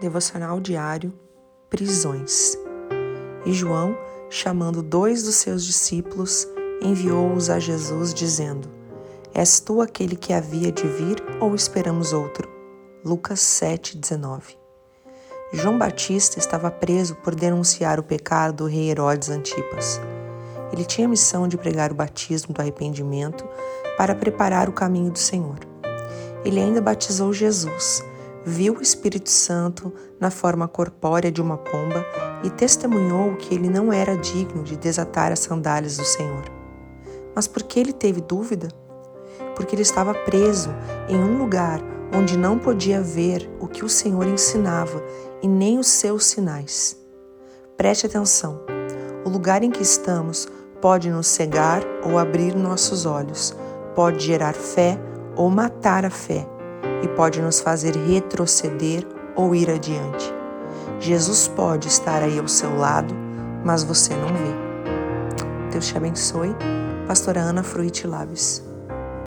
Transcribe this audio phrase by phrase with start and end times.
[0.00, 1.12] Devocional diário
[1.70, 2.58] Prisões.
[3.46, 3.96] E João,
[4.28, 6.48] chamando dois dos seus discípulos,
[6.82, 8.68] enviou-os a Jesus, dizendo:
[9.32, 12.50] És tu aquele que havia de vir ou esperamos outro?
[13.04, 14.56] Lucas 7,19
[15.52, 20.00] João Batista estava preso por denunciar o pecado do rei Herodes Antipas.
[20.72, 23.46] Ele tinha a missão de pregar o batismo do arrependimento
[23.96, 25.58] para preparar o caminho do Senhor.
[26.44, 28.02] Ele ainda batizou Jesus
[28.44, 32.04] viu o Espírito Santo na forma corpórea de uma pomba
[32.42, 36.44] e testemunhou que ele não era digno de desatar as sandálias do Senhor.
[37.34, 38.68] Mas por que ele teve dúvida?
[39.56, 40.70] Porque ele estava preso
[41.08, 41.80] em um lugar
[42.14, 45.02] onde não podia ver o que o Senhor ensinava
[45.42, 46.96] e nem os seus sinais.
[47.76, 48.60] Preste atenção:
[49.24, 50.46] o lugar em que estamos
[50.80, 53.56] pode nos cegar ou abrir nossos olhos,
[53.94, 54.98] pode gerar fé
[55.34, 56.46] ou matar a fé
[57.04, 60.32] e pode nos fazer retroceder ou ir adiante.
[60.98, 63.14] Jesus pode estar aí ao seu lado,
[63.62, 65.70] mas você não vê.
[65.70, 66.56] Deus te abençoe.
[67.06, 68.73] Pastora Ana Fruit Labs.